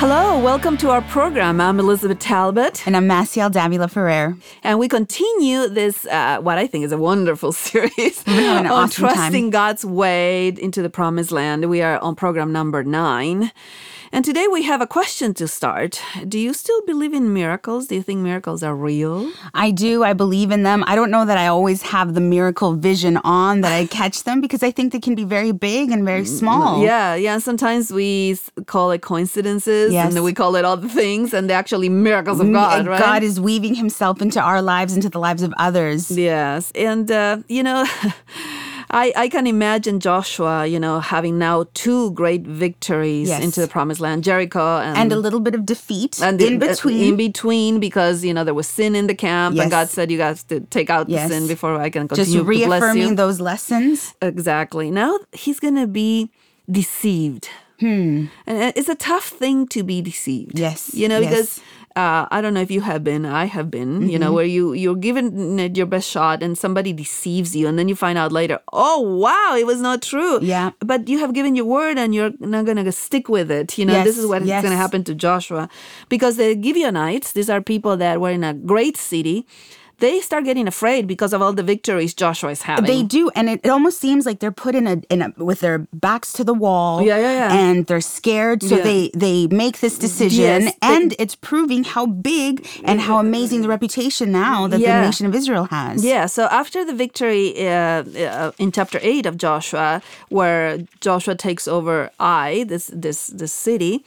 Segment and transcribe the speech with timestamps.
[0.00, 1.60] Hello, welcome to our program.
[1.60, 4.34] I'm Elizabeth Talbot, And I'm Maciel Davila Ferrer.
[4.62, 9.14] and we continue this, uh, what I think is a wonderful series on awesome time.
[9.14, 11.68] trusting God's way into the promised land.
[11.68, 13.52] We are on program number nine.
[14.12, 16.02] And today we have a question to start.
[16.26, 17.86] Do you still believe in miracles?
[17.86, 19.30] Do you think miracles are real?
[19.54, 20.02] I do.
[20.02, 20.82] I believe in them.
[20.88, 24.40] I don't know that I always have the miracle vision on that I catch them
[24.40, 26.82] because I think they can be very big and very small.
[26.82, 27.38] Yeah, yeah.
[27.38, 28.36] Sometimes we
[28.66, 30.06] call it coincidences, Yes.
[30.06, 32.86] and then we call it all the things, and they're actually miracles of Mm, God,
[32.86, 33.00] right?
[33.00, 36.10] God is weaving himself into our lives, into the lives of others.
[36.10, 37.84] Yes, and uh, you know,
[38.92, 43.42] I I can imagine Joshua, you know, having now two great victories Yes.
[43.44, 46.66] into the Promised Land, Jericho, and And a little bit of defeat and in the-
[46.66, 47.02] uh, between.
[47.08, 49.62] in between, because you know there was sin in the camp, Yes.
[49.62, 51.28] and God said, "You guys to take out Yes.
[51.28, 54.14] the sin before I can just continue to bless you." reaffirming those lessons.
[54.20, 54.90] Exactly.
[54.90, 56.30] Now he's gonna be
[56.70, 57.48] deceived.
[57.80, 58.28] And
[58.62, 60.58] uh, it's a tough thing to be deceived.
[60.58, 61.30] Yes, You know, yes.
[61.30, 61.60] because
[61.96, 64.20] uh, I don't know if you have been, I have been, you Mm-hmm.
[64.20, 67.88] know, where you, you're given it your best shot and somebody deceives you and then
[67.88, 70.38] you find out later, oh, wow, it was not true.
[70.40, 70.70] Yeah.
[70.80, 73.76] But you have given your word and you're not going to stick with it.
[73.76, 74.62] You know, this is what is yes.
[74.62, 75.68] going to happen to Joshua.
[76.08, 79.44] Because the Gibeonites, these are people that were in a great city,
[80.00, 82.84] they start getting afraid because of all the victories Joshua is having.
[82.86, 85.60] They do, and it, it almost seems like they're put in a, in a with
[85.60, 87.02] their backs to the wall.
[87.02, 87.54] Yeah, yeah, yeah.
[87.68, 88.82] And they're scared, so Yeah.
[88.90, 93.60] they they make this decision, Yes, they- and it's proving how big and how amazing
[93.62, 95.00] the reputation now that Yeah.
[95.00, 96.04] the nation of Israel has.
[96.04, 97.70] Yeah, so after the victory uh,
[98.26, 104.04] uh, in chapter 8 of Joshua, where Joshua takes over Ai, this, this, this city,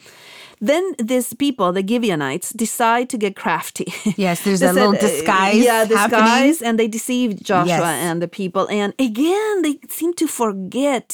[0.70, 3.88] then these people, the Gibeonites, decide to get crafty.
[4.26, 5.98] Yes, there's a little said, uh, disguise Yeah, happening.
[6.24, 8.04] disguise, and they deceive Joshua Yes.
[8.08, 8.64] and the people.
[8.80, 11.06] And again, they seem to forget.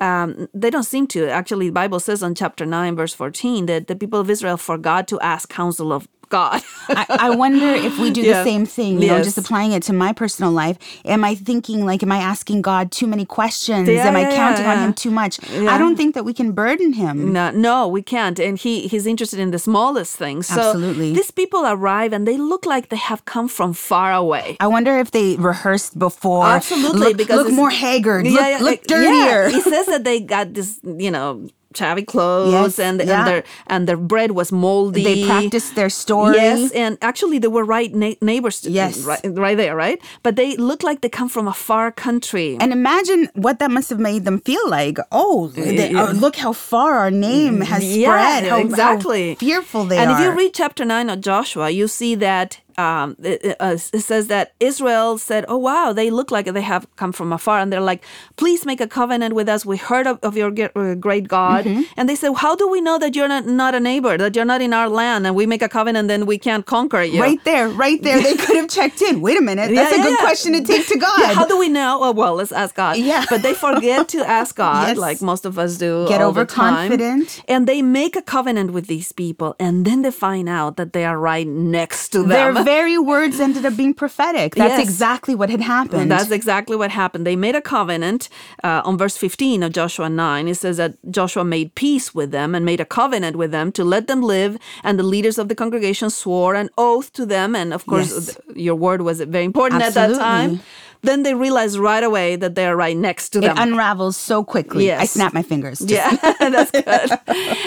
[0.00, 1.20] Um, they don't seem to.
[1.40, 5.02] Actually, the Bible says on chapter 9, verse 14, that the people of Israel forgot
[5.08, 6.62] to ask counsel of God.
[6.88, 8.42] I, I wonder if we do Yeah.
[8.42, 10.76] the same thing, you know, just applying it to my personal life.
[11.04, 13.88] Am I thinking like, am I asking God too many questions?
[13.88, 14.78] Yeah, am I yeah, counting on.
[14.78, 15.38] Him too much?
[15.74, 17.32] I don't think that we can burden Him.
[17.32, 18.38] No, no, we can't.
[18.40, 20.46] And he he's interested in the smallest things.
[20.48, 21.12] So Absolutely.
[21.12, 24.56] these people arrive and they look like they have come from far away.
[24.60, 26.46] I wonder if they rehearsed before.
[26.46, 28.26] Absolutely, look, because look more haggard.
[28.26, 29.48] Yeah, look, look dirtier.
[29.50, 33.18] He says that they got this, you know, shabby clothes Yes, and, yeah.
[33.18, 35.04] and their and their bread was moldy.
[35.04, 36.36] They practiced their story.
[36.36, 38.64] Yes, and actually they were right na- neighbors.
[38.64, 38.98] Yes.
[39.04, 40.00] right, right there, right.
[40.22, 42.56] But they look like they come from a far country.
[42.60, 44.98] And imagine what that must have made them feel like.
[45.12, 46.08] Oh, they, Yeah.
[46.08, 48.44] oh, look how far our name has Yeah, spread.
[48.50, 49.34] How, how exactly.
[49.36, 50.18] fearful they and are.
[50.18, 54.24] if you read chapter 9 of Joshua, you see that um, it, uh, it says
[54.34, 57.58] that Israel said, Oh, wow, they look like they have come from afar.
[57.62, 58.02] And they're like,
[58.36, 59.60] Please make a covenant with us.
[59.72, 61.64] We heard of, of your uh, great God.
[61.64, 61.82] Mm-hmm.
[61.96, 64.50] And they said, How do we know that you're not, not a neighbor, that you're
[64.54, 67.20] not in our land, and we make a covenant, then we can't conquer you?
[67.20, 68.20] Right there, right there.
[68.22, 69.20] They could have checked in.
[69.20, 69.68] Wait a minute.
[69.74, 70.26] That's Yeah, a good yeah.
[70.28, 71.34] question to take to God.
[71.38, 71.98] How do we know?
[72.02, 72.96] Oh, well, let's ask God.
[72.96, 73.24] Yeah.
[73.32, 74.96] But they forget to ask God, Yes.
[75.06, 76.06] like most of us do.
[76.08, 76.74] Get all the time.
[76.74, 77.42] overconfident.
[77.52, 81.04] And they make a covenant with these people, and then they find out that they
[81.04, 82.54] are right next to them.
[82.76, 84.48] Very words ended up being prophetic.
[84.54, 84.88] That's Yes.
[84.88, 86.08] exactly what had happened.
[86.14, 87.22] That's exactly what happened.
[87.30, 88.22] They made a covenant
[88.62, 90.46] uh, on verse 15 of Joshua 9.
[90.52, 93.82] It says that Joshua made peace with them and made a covenant with them to
[93.94, 94.52] let them live.
[94.86, 97.56] And the leaders of the congregation swore an oath to them.
[97.60, 98.38] And of course, Yes.
[98.66, 100.60] your word was very important at that time.
[101.02, 103.56] Then they realize right away that they're right next to them.
[103.56, 104.86] it unravels so quickly.
[104.86, 105.00] Yes.
[105.00, 105.78] I snap my fingers.
[105.80, 107.10] Just- Yeah, that's good.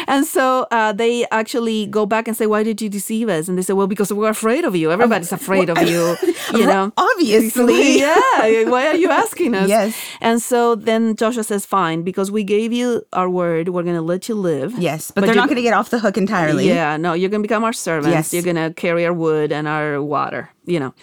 [0.08, 3.58] and so uh, they actually go back and say, "Why did you deceive us?" And
[3.58, 4.92] they say, "Well, because we're afraid of you.
[4.92, 6.16] Everybody's afraid of you.
[6.54, 8.00] You know, Obviously.
[8.00, 8.70] yeah.
[8.70, 9.96] Why are you asking us?" Yes.
[10.22, 14.02] And so then Joshua says, "Fine, because we gave you our word, we're going to
[14.14, 14.78] let you live.
[14.78, 16.68] Yes, but, they're you're- not going to get off the hook entirely.
[16.68, 18.14] Yeah, no, you're going to become our servants.
[18.14, 18.34] Yes.
[18.34, 20.50] You're going to carry our wood and our water.
[20.66, 20.94] You know."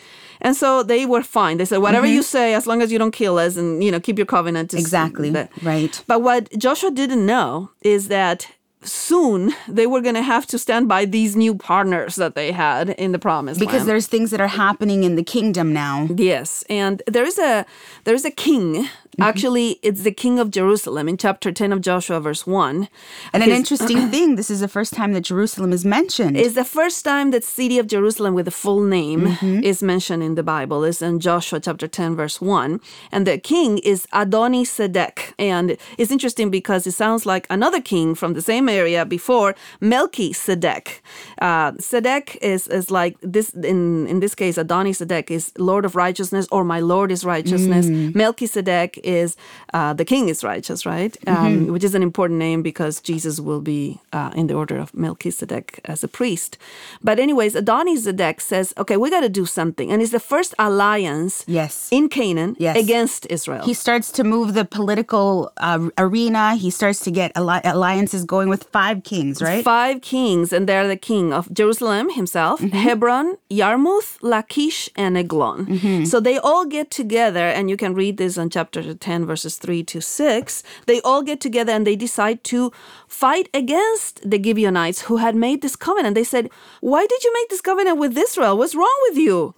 [0.40, 1.58] And so they were fine.
[1.58, 2.36] They said, whatever you mm-hmm.
[2.36, 4.72] say, as long as you don't kill us and, you know, keep your covenant.
[4.74, 5.30] Exactly.
[5.30, 6.02] that- Right.
[6.06, 8.46] but what Joshua didn't know is that
[8.82, 12.90] soon they were going to have to stand by these new partners that they had
[12.90, 13.88] in the promised Because land.
[13.90, 16.08] there's things that are happening in the kingdom now.
[16.16, 17.66] Yes, and there is a
[18.04, 22.20] there is a king Actually, it's the king of Jerusalem in chapter 10 of Joshua,
[22.20, 22.88] verse 1.
[23.32, 26.36] And an interesting thing, this is the first time that Jerusalem is mentioned.
[26.36, 29.64] It's the first time that city of Jerusalem with the full name Mm-hmm.
[29.64, 30.84] is mentioned in the Bible.
[30.84, 32.80] is in Joshua chapter 10 verse 1
[33.12, 38.14] and the king is Adoni Sedek and it's interesting because it sounds like another king
[38.14, 41.02] from the same area before Melchizedek.
[41.40, 45.94] Uh, Sedek is is like this in in this case Adoni Sedek is Lord of
[45.94, 47.86] righteousness or my Lord is righteousness.
[47.86, 48.14] Mm.
[48.14, 49.36] Melchizedek is
[49.74, 51.16] uh, the king is righteous, right?
[51.26, 51.46] Mm-hmm.
[51.46, 54.92] Um, which is an important name because Jesus will be uh, in the order of
[54.94, 56.58] Melchizedek as a priest.
[57.02, 61.44] But anyways, Adonizedek says, okay, we got to do something, and it's the first alliance
[61.46, 61.88] Yes.
[61.90, 62.76] in Canaan Yes.
[62.76, 63.64] against Israel.
[63.64, 66.54] he starts to move the political uh, arena.
[66.56, 69.64] He starts to get alli- alliances going with five kings, right?
[69.64, 72.76] Five kings, and they're the king of Jerusalem himself, Mm-hmm.
[72.86, 75.66] Hebron, Yarmouth, Lachish, and Eglon.
[75.66, 76.04] Mm-hmm.
[76.04, 79.82] So they all get together, and you can read this on chapter 10, verses 3
[79.84, 80.62] to 6.
[80.86, 82.72] They all get together and they decide to
[83.06, 86.14] fight against the Gibeonites who had made this covenant.
[86.14, 86.50] They said,
[86.80, 88.56] Why did you make this covenant with Israel?
[88.58, 89.54] What's wrong with you?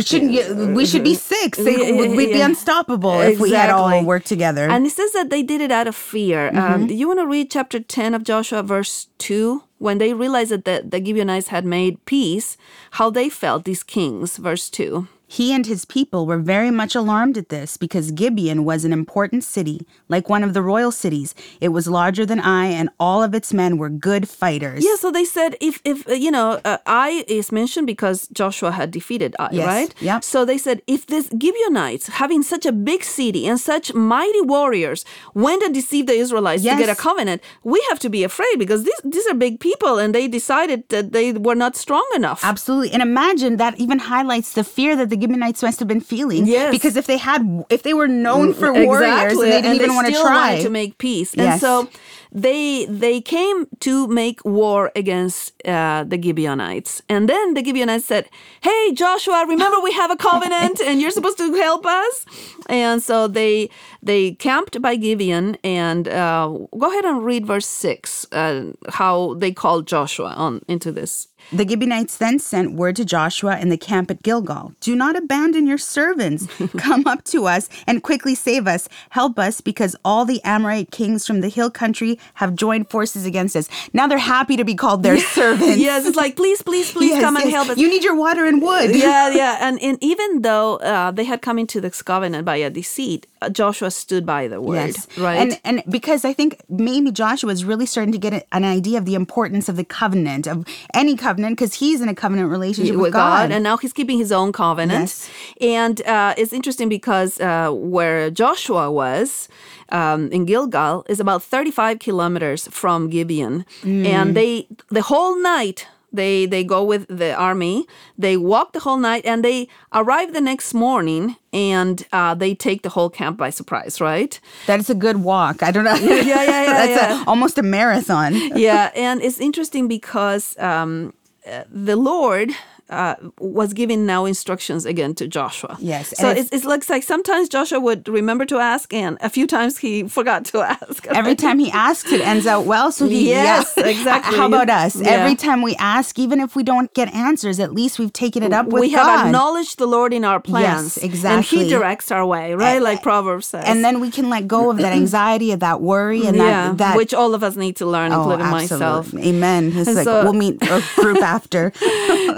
[0.00, 1.58] Shouldn't you, we should be six.
[1.58, 4.06] We'd be unstoppable if we had all Exactly.
[4.06, 4.68] worked together.
[4.68, 6.50] And it says that they did it out of fear.
[6.50, 6.58] Mm-hmm.
[6.58, 9.62] Um, do you want to read chapter 10 of Joshua, verse 2?
[9.78, 12.56] When they realized that the, the Gibeonites had made peace,
[12.92, 15.08] how they felt, these kings, verse 2.
[15.30, 19.44] He and his people were very much alarmed at this because Gibeon was an important
[19.44, 21.36] city, like one of the royal cities.
[21.60, 24.84] It was larger than Ai, and all of its men were good fighters.
[24.84, 28.72] Yeah, so they said if if uh, you know uh, Ai is mentioned because Joshua
[28.72, 29.94] had defeated Ai, Yes, right?
[30.00, 30.18] Yeah.
[30.18, 35.04] So they said if this Gibeonites having such a big city and such mighty warriors
[35.32, 38.82] went and deceived the Israelites to get a covenant, we have to be afraid because
[38.82, 42.40] these these are big people and they decided that they were not strong enough.
[42.42, 42.90] Absolutely.
[42.90, 46.46] And imagine that even highlights the fear that the Gibeonites must have been feeling.
[46.46, 46.70] Yes.
[46.72, 50.06] Because if they had, if they were known for warriors and they didn't even want
[50.08, 50.60] to try.
[50.62, 51.32] to make peace.
[51.34, 51.60] And Yes.
[51.60, 51.88] so
[52.32, 57.02] they they came to make war against uh, the Gibeonites.
[57.08, 58.24] And then the Gibeonites said,
[58.60, 62.24] "Hey Joshua, remember we have a covenant and you're supposed to help us."
[62.68, 63.68] And so they
[64.02, 66.46] they camped by Gibeon and uh,
[66.78, 71.26] go ahead and read verse 6 uh, how they called Joshua on into this.
[71.52, 75.66] The Gibeonites then sent word to Joshua in the camp at Gilgal Do not abandon
[75.66, 76.46] your servants.
[76.78, 78.88] Come up to us and quickly save us.
[79.10, 83.56] Help us because all the Amorite kings from the hill country have joined forces against
[83.56, 83.68] us.
[83.92, 85.78] Now they're happy to be called their servants.
[85.78, 87.54] Yes, it's like please please please Yes, come and yes.
[87.54, 87.78] help us.
[87.78, 88.94] You need your water and wood.
[88.94, 92.70] yeah, yeah, and, and even though uh, they had come into this covenant by a
[92.70, 95.06] deceit, uh, Joshua stood by the word, Yes.
[95.18, 95.36] right?
[95.40, 99.04] And and because I think maybe Joshua is really starting to get an idea of
[99.06, 103.02] the importance of the covenant of any covenant because he's in a covenant relationship with,
[103.02, 103.50] with God.
[103.52, 105.00] and now he's keeping his own covenant.
[105.00, 105.30] Yes.
[105.60, 109.48] And uh, it's interesting because uh, where Joshua was
[109.90, 114.06] um, in Gilgal is about 35 kilometers from Gibeon, Mm.
[114.06, 115.86] and they the whole night.
[116.12, 117.86] They, they go with the army.
[118.18, 122.82] They walk the whole night and they arrive the next morning and uh, they take
[122.82, 124.40] the whole camp by surprise, right?
[124.66, 125.62] that is a good walk.
[125.62, 125.94] I don't know.
[125.94, 127.22] yeah, yeah, yeah, That's yeah.
[127.22, 128.34] A, almost a marathon.
[128.58, 131.14] yeah, and it's interesting because um,
[131.44, 132.50] the Lord
[132.90, 135.76] uh, was giving now instructions again to Joshua.
[135.80, 139.30] Yes, So and it's, it looks like sometimes Joshua would remember to ask, and a
[139.30, 141.06] few times he forgot to ask.
[141.06, 142.90] Every time he asks, it ends out well.
[142.92, 144.36] So he, Yes, exactly.
[144.36, 144.96] How about us?
[144.96, 145.08] Yeah.
[145.10, 148.52] Every time we ask, even if we don't get answers, at least we've taken it
[148.52, 149.04] up with the we God.
[149.18, 150.96] have acknowledged the Lord in our plans.
[150.96, 151.58] And exactly.
[151.60, 152.82] And He directs our way, right?
[152.82, 153.64] like Proverbs says.
[153.66, 156.78] and then we can let go of that anxiety, of that worry, and yeah, that,
[156.78, 159.06] that which all of us need to learn, Oh, including myself.
[159.06, 159.30] absolutely.
[159.30, 159.72] Amen.
[159.76, 161.72] It's And like so- we'll meet a group after.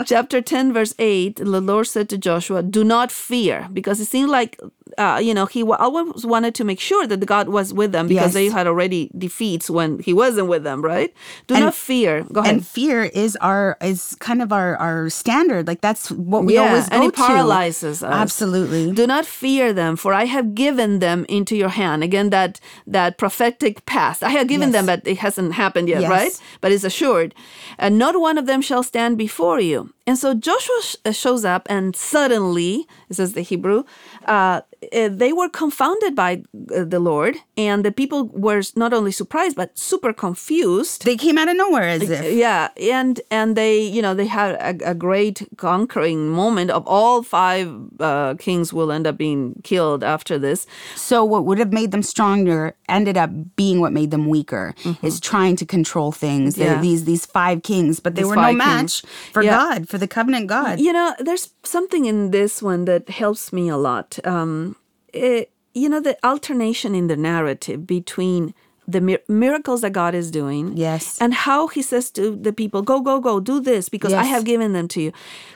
[0.07, 4.31] Chapter 10 verse 8 the lord said to joshua do not fear because it seemed
[4.31, 4.59] like
[4.99, 8.07] uh, you know he wa- always wanted to make sure that god was with them
[8.09, 8.35] because Yes.
[8.35, 11.13] they had already defeats when he wasn't with them right
[11.47, 15.67] do not fear go ahead And fear is our is kind of our our standard.
[15.67, 17.23] Like that's what we Yeah, always go and it to.
[17.23, 18.13] paralyzes us.
[18.25, 18.93] Absolutely.
[18.93, 23.17] do not fear them for i have given them into your hand again that that
[23.19, 24.75] prophetic past i have given Yes.
[24.77, 26.11] them but it hasn't happened yet Yes.
[26.11, 27.35] right but it's assured
[27.79, 31.45] and not one of them shall stand before you and so joshua sh- uh, shows
[31.45, 33.85] up and suddenly it says the hebrew
[34.27, 34.61] uh,
[34.93, 36.43] uh, they were confounded by
[36.75, 41.39] uh, the lord and the people were not only surprised but super confused They came
[41.39, 42.25] out of nowhere as if.
[42.35, 47.23] yeah, and and they, you know, they had a, a great conquering moment of all
[47.23, 47.69] five
[48.01, 50.67] uh, kings will end up being killed after this.
[50.97, 54.75] So what would have made them stronger ended up being what made them weaker.
[55.03, 56.55] Is trying to control things.
[56.55, 56.63] Mm-hmm.
[56.63, 56.81] Yeah.
[56.81, 59.33] These these five kings, but they These were no match kings.
[59.33, 59.57] for Yeah.
[59.57, 60.81] God, for the covenant God.
[60.81, 64.19] You know, there's something in this one that helps me a lot.
[64.25, 64.72] Um,
[65.13, 68.55] it, you know, the alternation in the narrative between
[68.89, 71.17] the mir- miracles that God is doing, Yes.
[71.21, 74.45] and how He says to the people, "Go, go, go, do this because I have
[74.45, 75.13] given them to you."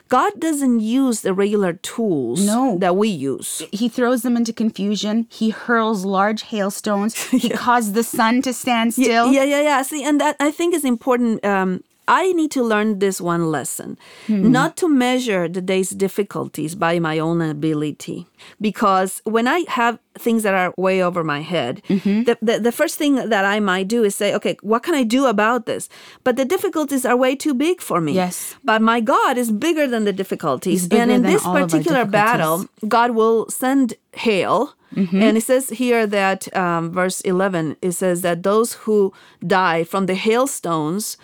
[0.07, 2.77] God doesn't use the regular tools No.
[2.79, 3.61] that we use.
[3.73, 5.27] He throws them into confusion.
[5.29, 7.15] He hurls large hailstones.
[7.29, 9.29] He caused the sun to stand still.
[9.33, 9.81] Yeah, yeah, yeah.
[9.81, 11.43] See, and that I think is important.
[11.43, 13.97] Um, I need to learn this one lesson
[14.27, 14.51] hmm.
[14.51, 18.27] not to measure the day's difficulties by my own ability.
[18.61, 22.23] Because when I have things that are way over my head, mm-hmm.
[22.23, 25.03] the, the, the first thing that I might do is say, okay, what can I
[25.03, 25.89] do about this?
[26.23, 28.13] But the difficulties are way too big for me.
[28.13, 28.55] Yes.
[28.63, 30.87] But my God is bigger than the difficulties.
[30.91, 32.67] And in this all of our particular battle.
[32.87, 34.73] God will send hail.
[34.95, 35.21] Mm-hmm.
[35.21, 39.13] And it says here that um, verse 11, it says that those who
[39.45, 41.17] die from the hailstones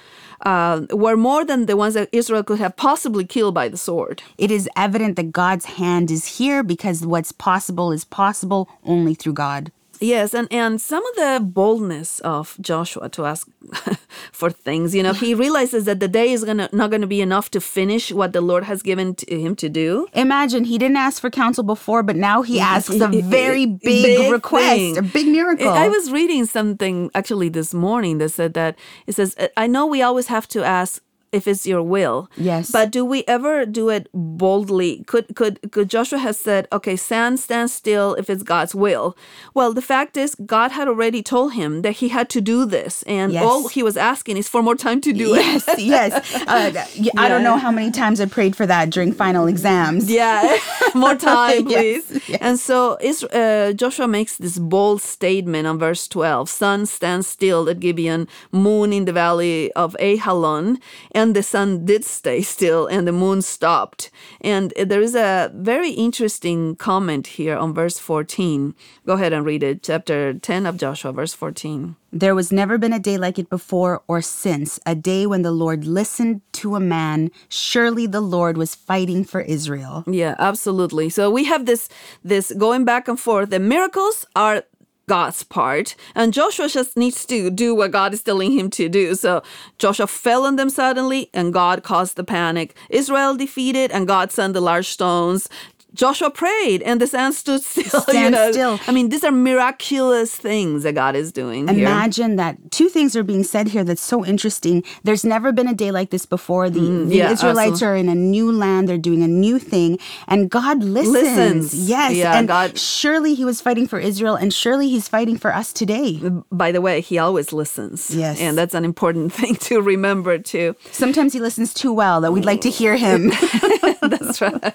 [0.44, 4.22] uh, were more than the ones that Israel could have possibly killed by the sword.
[4.38, 9.34] It is evident that God's hand is here because what's possible is possible only through
[9.34, 9.72] God.
[10.04, 13.48] Yes, and, and some of the boldness of Joshua to ask
[14.34, 17.50] for things, you know, he realizes that the day is gonna not gonna be enough
[17.52, 20.08] to finish what the Lord has given to him to do.
[20.14, 24.32] Imagine he didn't ask for counsel before, but now he asks a very big, Big
[24.32, 24.98] request, thing.
[24.98, 25.70] a big miracle.
[25.70, 30.02] I was reading something actually this morning that said that it says, I know we
[30.02, 31.02] always have to ask
[31.34, 32.30] if it's your will.
[32.38, 32.72] Yes.
[32.72, 35.04] But do we ever do it boldly?
[35.08, 39.16] Could could could Joshua has said, okay, stand stand still if it's God's will.
[39.54, 43.04] Well, the fact is God had already told him that he had to do this.
[43.04, 43.44] And Yes.
[43.44, 45.80] all he was asking is for more time to do yes, it.
[45.80, 46.12] yes.
[46.54, 50.04] Uh, y- I don't know how many times I prayed for that during final exams.
[50.12, 50.42] Yeah,
[51.06, 52.38] more time, Yes, please.
[52.46, 57.70] And so Is- uh, Joshua makes this bold statement on verse 12 Sun stands still
[57.72, 60.80] at Gibeon, moon in the valley of Ahalon.
[61.18, 64.12] And the sun did stay still, and the moon stopped.
[64.42, 68.76] And there is a very interesting comment here on verse 14.
[69.06, 69.84] Go ahead and read it.
[69.84, 71.96] Chapter 10 of Joshua, verse 14.
[72.12, 75.52] There was never been a day like it before or since, a day when the
[75.52, 77.32] Lord listened to a man.
[77.50, 80.04] Surely the Lord was fighting for Israel.
[80.06, 81.10] Yeah, absolutely.
[81.10, 81.90] So we have this
[82.24, 83.50] this going back and forth.
[83.50, 84.64] The miracles are
[85.08, 89.16] God's part, and Joshua just needs to do what God is telling him to do.
[89.16, 89.44] So
[89.78, 92.76] Joshua fell on them suddenly, and God caused the panic.
[92.90, 95.50] Israel defeated, and God sent the large stones.
[95.94, 97.84] Joshua prayed, and the sand stood still.
[97.84, 98.52] you Stand know?
[98.52, 98.80] still.
[98.88, 101.86] I mean, these are miraculous things that God is doing here.
[101.88, 104.84] Imagine that two things are being said here that's so interesting.
[105.04, 106.70] There's never been a day like this before.
[106.70, 109.98] The, the Mm, yeah, Israelites are in a new land, they're doing a new thing,
[110.28, 111.14] and God listens.
[111.14, 111.90] Listens.
[111.90, 112.14] Yes.
[112.16, 115.72] Yeah, and God- surely He was fighting for Israel, and surely He's fighting for us
[115.74, 116.20] today.
[116.52, 118.14] By the way, He always listens.
[118.16, 118.40] Yes.
[118.40, 120.76] and that's an important thing to remember too.
[120.92, 123.32] Sometimes He listens too well that we'd like to hear Him.
[124.02, 124.74] That's right.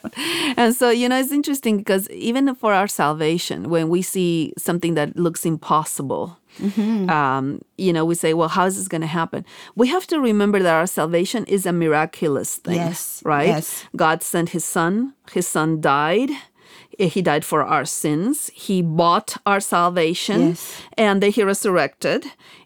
[0.57, 4.95] And so, you know, it's interesting because even for our salvation, when we see something
[4.95, 7.09] that looks impossible, Mm-hmm.
[7.09, 9.45] um, you know, we say, well, how is this going to happen?
[9.77, 12.75] We have to remember that our salvation is a miraculous thing.
[12.75, 13.47] Yes, Right?
[13.47, 13.85] yes.
[13.95, 16.31] God sent his son, his son died.
[16.99, 18.51] He died for our sins.
[18.55, 20.83] He bought our salvation Yes.
[20.97, 22.25] and then he resurrected.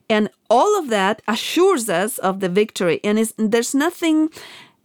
[0.08, 2.98] And all of that assures us of the victory.
[3.04, 4.30] And there's nothing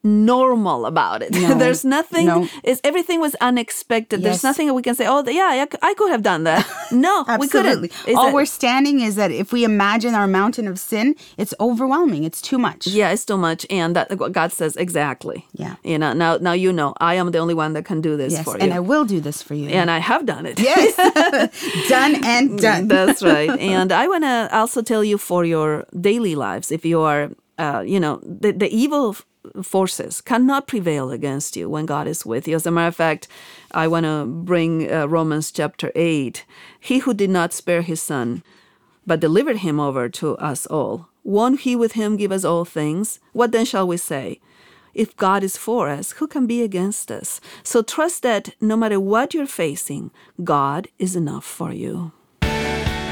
[0.04, 1.32] normal about it.
[1.48, 2.48] No, there's nothing, no.
[2.64, 4.22] it's, everything was unexpected.
[4.22, 6.66] There's nothing that we can say, oh, yeah, I could have done that.
[6.92, 7.84] No, we couldn't.
[7.86, 11.54] It's All a- we're standing is that if we imagine our mountain of sin, it's
[11.60, 12.24] overwhelming.
[12.24, 12.88] It's too much.
[12.88, 13.66] yeah, it's too much.
[13.70, 15.46] And that what God says exactly.
[15.54, 15.76] Yeah.
[15.84, 18.34] You know, now, now you know, I am the only one that can do this
[18.34, 18.74] Yes, for you, and.
[18.74, 19.68] I will do this for you.
[19.70, 20.60] and I have done it.
[20.60, 20.96] yes,
[21.90, 22.88] done and done.
[22.88, 23.50] That's right.
[23.60, 27.84] And I want to also tell you for your daily lives, if you are, uh,
[27.86, 29.16] you know, the, the evil
[29.64, 32.56] forces cannot prevail against you when God is with you.
[32.56, 33.28] As a matter of fact,
[33.72, 36.46] I want to bring uh, Romans chapter 8.
[36.80, 38.44] He who did not spare his son,
[39.06, 43.20] but delivered him over to us all, won't he with him give us all things?
[43.34, 44.40] What then shall we say?
[44.94, 47.40] If God is for us, who can be against us?
[47.64, 50.12] So trust that no matter what you're facing,
[50.44, 52.14] God is enough for you.